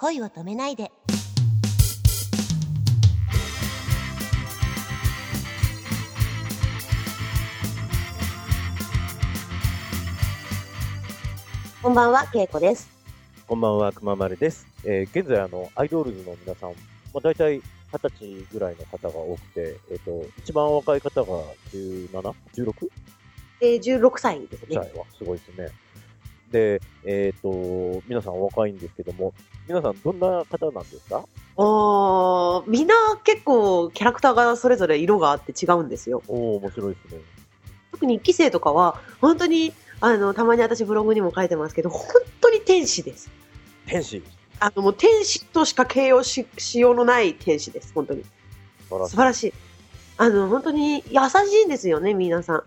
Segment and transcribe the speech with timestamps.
[0.00, 0.92] 恋を止めないで
[11.82, 12.88] こんばんは、けいこです。
[13.48, 14.68] こんばんは、くままるです。
[14.84, 16.74] えー現在、あの、アイドルズの皆さん、ま
[17.16, 17.62] あ、大体二
[17.98, 21.42] 十歳ぐらいの方が多くて、えっ、と、一番若い方が
[21.72, 22.88] 17?16
[23.60, 24.78] えー、16歳です歳ね。
[24.78, 25.68] はすごいですね。
[26.50, 29.34] で、えっ、と、皆さんお若いんですけども、
[29.66, 31.24] 皆さんどんな方なんですか？
[31.56, 36.22] あーみんな結構キャラクターがそれぞれ色があって違うんですよ。
[36.28, 37.20] おお面白いですね。
[37.92, 42.06] 特に1期生とかは、本当に、あの、たまに私ブログにも書いてますけど、本
[42.40, 43.30] 当に天使です。
[43.86, 44.22] 天使？
[44.60, 47.92] あの、もう天使としか形容ししようのない天使です。
[47.94, 48.24] 本当に。
[48.88, 49.52] 素晴らしい素晴らしい。
[50.16, 52.62] あの、本当に優しいんですよね、皆さん。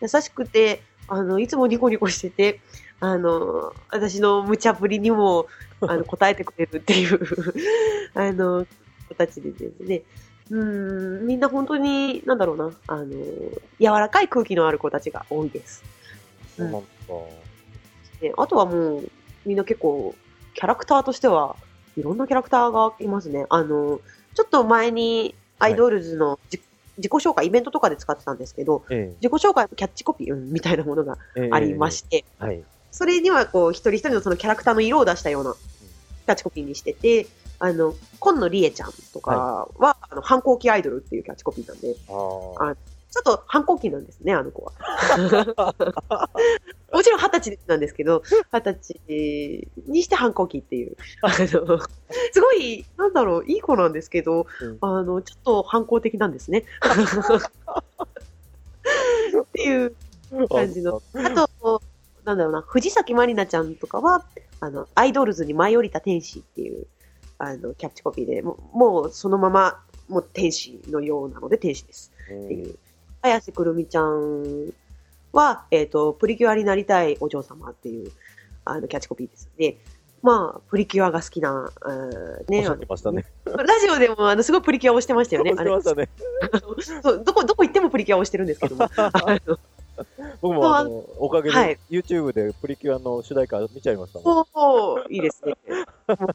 [0.00, 2.60] 優しくて、あの、いつもニコニコしてて、
[3.00, 5.46] あの、私の無茶ぶりにも、
[5.80, 7.20] あの、答えてくれるっていう、
[8.14, 8.66] あの、
[9.08, 10.02] 子たちでですね。
[10.50, 13.06] うん、みんな本当に、なんだろうな、あの、
[13.78, 15.82] 柔らかい空気のある子たちが多いです。
[16.56, 17.14] そうなんですか。
[18.20, 19.10] であとはもう、
[19.44, 20.14] みんな結構、
[20.54, 21.56] キャラクターとしては、
[21.96, 23.46] いろんなキャラクターがいますね。
[23.48, 24.00] あの、
[24.34, 26.60] ちょっと前に、アイドルズのじ、
[26.98, 32.62] 自己紹介、イベントとかで使ってたんですけど、え自己紹介のキャッチコピー、うんみたいなものがえありまして、はい。
[32.94, 37.26] それにはこう、一人一人のそのキャラクターの色を出したようなキャッチコピーにしてて、
[37.58, 45.74] あの、今野理恵ちゃんとかは、あの、反抗期アイドルっていうキャッチコピーなんで、あーあちょっと反抗期なんですね、あの子は。
[46.92, 49.00] もちろん二十歳なんですけど、二十歳
[49.88, 50.96] にして反抗期っていう。
[51.22, 51.80] あの、
[52.32, 56.64] すごい、なんだろう、いい子なんですけど、うんあの、ちょっと反抗的なんですね。
[59.42, 59.96] っていう
[60.48, 61.02] 感じの。
[61.14, 61.82] あと、
[62.24, 64.24] なんだろうな、藤崎まりなちゃんとかは、
[64.60, 66.86] あの、アイドルズに舞い降りた天使っていう、
[67.38, 72.12] あの、キャッチコピーで、もうもうそのまま、もう天使のようなので天使です。
[72.30, 72.78] うんっていう。
[73.22, 74.72] 綾瀬くるみちゃん
[75.32, 78.12] は、えっ、と、プリキュアになりたいお嬢様っていう、
[78.64, 79.76] あの、キャッチコピーですね。
[80.22, 83.26] まあ、プリキュアが好きな、あーね、おっしゃってましたね。
[83.44, 85.50] ラジオでも、あの、すごいプリキュアをしてましたよね。
[85.50, 86.08] してましたね。
[86.40, 88.88] あれそうどこ、どこ行ってもプリキュアをしてるんですけども。
[90.44, 94.46] 僕もあの、おかげはいで YouTube でプリキュアの主題歌見ちゃいましたもん。
[94.52, 95.54] おーいいですね。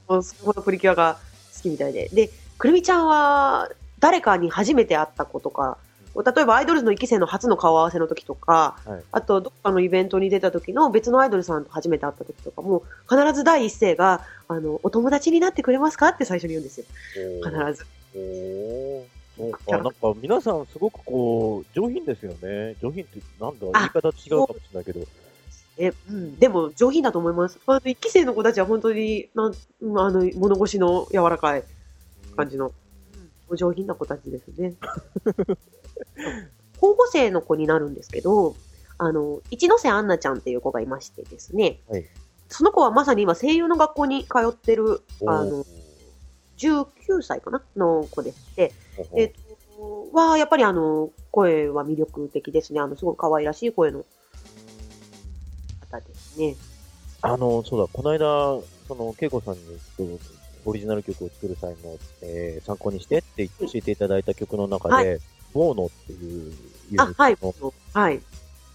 [0.07, 1.19] もう、そこのプリキュアが
[1.55, 2.09] 好きみたいで。
[2.09, 5.77] で、くるみちゃんは、誰かに初めて会った子とか、
[6.15, 16.07] 例えばアイドルズの1期生の初の顔合わせの時とか、はいあと、どっかのイベントに出た時の別のアイドルさんと初めて会った時とかも、必ず第一声が、あの、お友達になってくれますか？
[16.07, 16.85] って最初に言うんですよ。
[17.45, 17.85] 必ず。
[19.39, 22.75] そうか、なんか皆さんすごくこう、上品ですよね。
[22.81, 25.00] 上品って、なんだ、言い方違うかもしれないけど。
[25.77, 27.57] え、うん、でも上品だと思います。
[27.66, 31.63] あの、1期生の子たちは本当に、なん、うんあの、物腰の柔らかい
[32.35, 32.73] 感じの、
[33.47, 34.75] お上品な子たちですね。
[36.81, 38.57] 候補生の子になるんですけど、
[38.97, 42.06] あの、一ノ瀬アンナちゃんっていう子がいましてですね、はい。
[42.50, 45.66] その子はまさに今声優の学校に通ってる、あの
[46.59, 48.73] 19歳かなの子でして、
[49.15, 52.79] えっと、は、やっぱりあの、声は魅力的ですね。
[52.79, 54.05] あの、すごい可愛らしい声の
[55.89, 56.55] 方ですね。
[57.21, 59.61] あの、そうだ、この間、その、恵子さんに、
[60.65, 65.19] オリジナル曲を作る際の、えー参考にしてって教えていただいた曲の中で、は
[65.53, 66.53] ボーノっていう
[66.97, 67.37] あ、はい。
[67.93, 68.21] はい。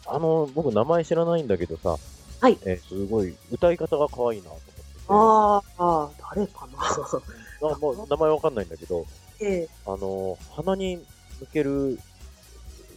[0.07, 1.97] あの、僕名前知らないんだけどさ、
[2.41, 4.81] はいえーすごい、歌い方が可愛いなと思ってて。
[5.09, 6.79] ああ、誰かな。
[7.63, 9.07] あもう名前わかんないんだけど、
[9.41, 10.99] ええあの、鼻に
[11.41, 11.99] 抜ける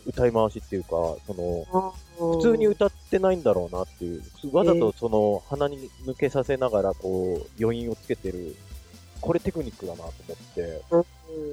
[0.05, 0.89] 歌い回しっていうか、
[1.25, 8.55] その、普通に歌ってないんだろうなっていう、わざとその鼻に抜けさせながらこう余韻をつけてる、
[9.21, 11.05] これテクニックだなと思って、うん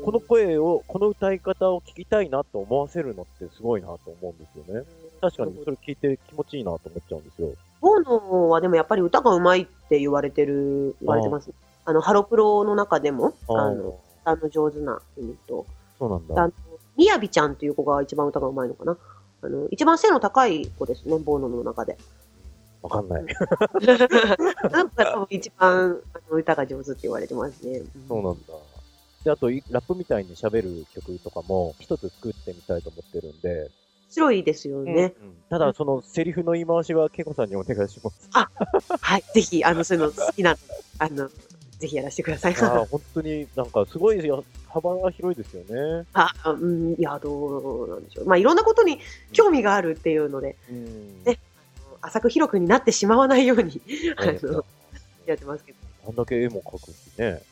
[0.04, 4.86] この声を、この歌い方を聞きたいなと思わせるのってすごいなと思うんですよね。
[5.20, 7.48] 確かにそれ聞いて気持ちいいなと思っちゃうんですよ。
[7.80, 11.50] ボーノはでもやっぱり歌が上手いって言われてる、言われてます。
[11.84, 15.66] あの、ハロプロの中でも、あーあの、歌の上手なユニット。
[15.98, 16.42] そうなんだ。
[16.42, 16.52] あの、
[16.96, 18.96] みやびちゃんっていう子が一番歌が上手いのかな？
[19.42, 21.98] あの、一番背の高い子ですね、ボーノの中で。
[22.82, 23.24] わかんない。
[24.70, 27.82] なんか多分一番あの歌が上手って言われてますね。
[28.08, 28.54] そうなんだ。
[29.24, 33.70] で、あと、いラップみたいに喋る曲とかも一つ作ってみたいと思ってるんで、
[34.10, 35.14] 白いですよね。
[35.20, 38.28] うんただ、そのセリフの言い回しは、ケイコさんにお願いします。
[38.32, 39.22] はい。
[39.34, 40.56] ぜひ、あの、そういうの好きな、
[40.98, 41.30] あの、
[41.84, 42.56] ぜひやらせてください。
[42.56, 46.06] ああ、本当になんかすごいよ幅が広いですよね。
[46.14, 48.26] あ、うん、いや、どうなんでしょう。
[48.26, 48.98] まあ、いろんなことに
[49.32, 51.24] 興味があるっていうので、うん。
[51.24, 51.38] ね
[52.00, 53.80] 浅く広くになってしまわないように、
[54.16, 54.64] あの、
[55.26, 55.78] やってますけど。
[56.08, 57.42] あんだけ絵も描くしね。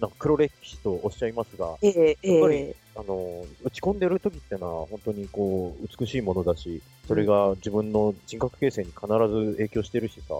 [0.00, 10.34] なんか黒歴史とおっしゃいますが、えええやっぱりえあの、打ち込んでる時ってのは本当にこう、美しいものだし、それが自分の人格形成に必ず影響してるしさ、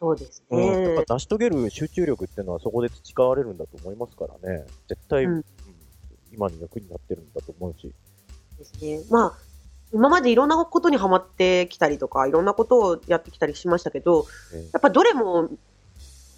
[0.00, 1.04] そうですうん、やねっ。
[1.04, 4.64] ぱ成し遂げる集中力ってのはそこで培われるんだと思いますからね。
[4.88, 5.44] 絶対、うんうん
[6.32, 7.92] 今に役になってるんだと思うし。
[8.56, 9.00] ですね。
[9.10, 9.38] まあ、
[9.92, 15.50] 今までいろんなことにハマってきたりとか、いろんなことをやってきたりしましたけど、ねやっぱどれも、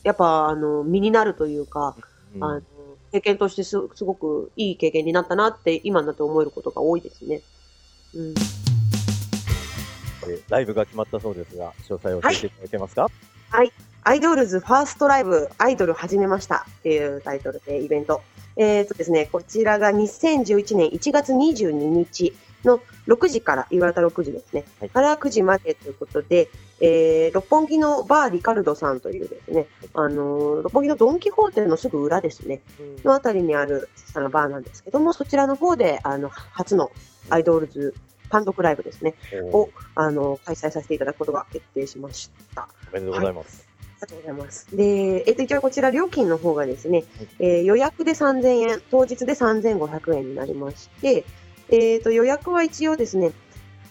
[0.02, 1.94] やっぱ、あの、身になるというか、
[2.34, 2.62] うんあの、
[3.12, 7.42] 経験としてすすごくいい経験になったなって、今になって思えることが多いですね。
[8.14, 8.34] うん。
[8.34, 8.40] で
[10.48, 13.08] ライブが決まったそうですが、詳細を教えていただけますか、
[14.04, 18.22] アイドルズファーストライブ、アイドル始めましたっていうタイトルでイベント。
[18.56, 22.34] えっ、とですね、こちらが2011年1月22日
[22.64, 24.64] の6時から、夕方6時ですね。
[24.80, 24.90] はい。
[24.90, 26.48] から9時までということで、
[26.80, 32.60] えー、六本木のバーリカルドさんというですね、あのー六本木のドンキホーテのすぐ裏ですね、
[33.04, 36.90] のあたりにある小さなバーなんですけども、そちらの方で、あの、初の
[37.28, 37.94] アイドルズ
[38.32, 39.14] 単独ライブですね、
[39.52, 42.66] おを、あの、開催させていただくことが決定しました。
[42.90, 43.68] おめでとうございます。
[43.68, 44.74] ありがとうございます。
[44.74, 47.06] で、えっと、一応こちら料金の方がですねはい、
[47.40, 51.26] えー予約で3000円、当日で3500円になりまして、
[51.68, 53.32] えっと、予約は一応ですね、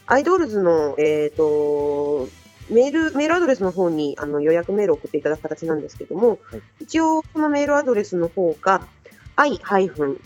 [0.06, 2.28] アイドルズの、えっと、
[2.68, 8.88] メール、メールアドレスの方にあの予約メールを送っていただく形なんですけども、はい一応このメールアドレスの方が、
[9.36, 10.18] i-dolls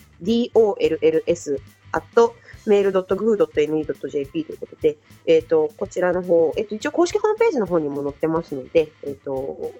[1.93, 2.35] アット
[2.69, 4.97] mail.goo.ne.jp ということで、
[5.27, 9.73] えっ、と、こちらの方、えっ、と、一応公式ホームページの方にも載ってますので、えっ、と、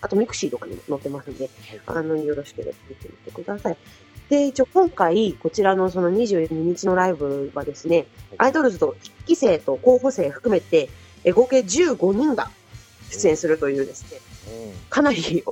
[0.00, 1.50] あと mixi とかにも載ってますので、
[1.86, 3.76] あの、よろしければ見てみてください。
[4.28, 10.88] で、一応今回、こちらのその22日のライブはですね、 I.DOLLS と1期生と候補生含めて、
[11.24, 12.50] え合計15人が
[13.10, 14.20] 出演するというですね、
[14.68, 14.72] うん。
[14.88, 15.44] かなり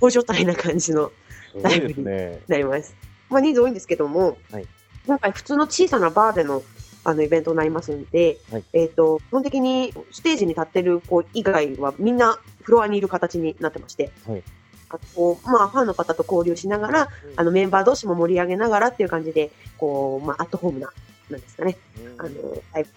[0.00, 1.12] 大所帯な感じの
[1.52, 2.40] すごいですね。
[2.48, 2.94] なります。
[3.28, 4.66] まあ人数多いんですけども、はい
[5.06, 6.62] 今回普通の小さなバーでの
[7.04, 8.64] あのイベントになりますので、はい。
[8.72, 14.42] えっ、と、基本的にステージに立ってる子以外はみんなフロアにいる形になってまして、はい。
[14.88, 20.92] あとまあファンの方と交流しながら、あのメンバー同士も盛り上げながらっていう感じで、こう、まあアットホームな、
[21.28, 21.76] なんですかね、
[22.18, 22.30] あの、
[22.72, 22.90] ライブ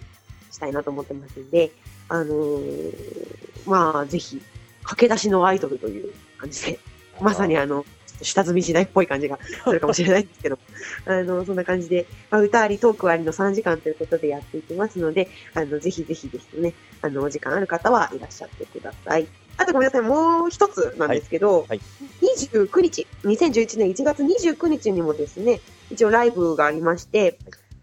[0.52, 1.72] したいなと思ってますんで、
[2.08, 3.36] あのー
[3.66, 4.42] まあぜひ、
[4.84, 6.80] 駆け出しのアイドルという感じで、
[7.20, 7.86] まさにあの、
[8.22, 10.60] 下積み時代っぽい感じがするかもしれないんですけど、
[11.06, 19.28] あの、そんな感じで、まあ、歌あり、トークありの3時間ということでやっていきますので、あの、ぜひぜひですね、あの、お時間ある方はいらっしゃってください。
[19.58, 21.82] あとごめんなさい、もう一つなんですけど、はい。
[22.22, 27.38] 29日、2011年1月29日にもですね、一応ライブがありまして、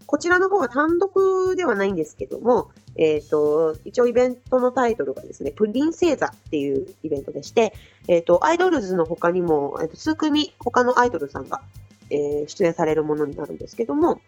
[0.05, 7.73] こちらの方は単独ではないんですけども、えっ、と、一応イベントのタイトルがですね、プリンセーザっていうイベントでして、
[8.07, 11.61] えっ、と、アイドルズの他にも、えーと数組他のアイドルさんが、
[12.09, 14.21] えー出演されるものになるんですけども、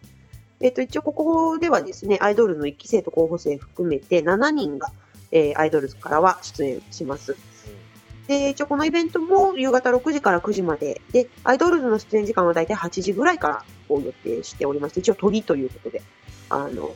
[0.60, 4.88] えっ、と、一応ここではですね、アイドルの1期生と候補生含めて7人が、
[5.30, 7.36] えーアイドルズからは出演します。
[8.26, 16.02] で、一応このイベントも夕方6時から9時までで、アイドルズの出演時間はだいたい8時ぐらいからを予定しておりまして、一応鳥ということで、
[16.50, 16.90] あの、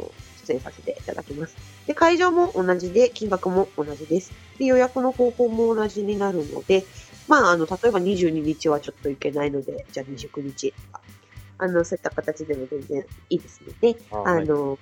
[0.47, 1.57] 出演させていただきます。
[1.87, 4.33] で、会場も同じで、金額も同じです。
[4.59, 6.85] で、予約の方法も同じになるので、
[7.29, 11.01] まあ、あの、例えば22日はちょっといけないので、じゃあ29日とか、
[11.59, 14.79] あの、そういった形でも全然いいですので、あはいあの、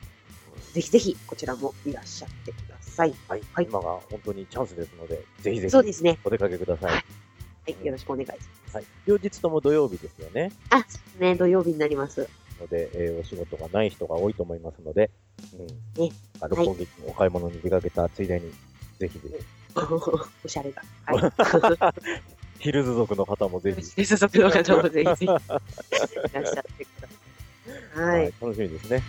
[0.73, 3.15] ぜひぜひこちらもいらっしゃってください。
[3.29, 6.19] はい、はい今が本当にチャンスですので、ぜひぜひそうですね。
[6.25, 6.93] お出かけください。
[6.93, 7.05] はい
[7.73, 8.77] はい、よろしくお願いします。
[8.77, 8.85] はい。
[9.07, 10.53] 両日とも土曜日ですよね。
[10.71, 12.29] あ、そうですね、土曜日になります。
[12.61, 15.11] ので、えーお仕事がない人が多いと思いますので、
[15.55, 16.03] うん。
[16.03, 18.51] ねあ六本木にお買い物に出かけたついでに、
[18.99, 19.35] ぜひぜひ、
[20.45, 20.83] おしゃれだ。
[21.07, 21.95] は
[22.59, 23.85] ヒルズ族の方もぜひ、い。
[23.85, 28.01] 接続の方もぜひぜひいらっしゃってください。
[28.01, 28.35] はい。
[28.41, 29.03] 楽しみですね。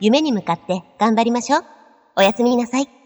[0.00, 1.64] 夢に向かって頑張りましょう。
[2.16, 2.99] おやすみなさい。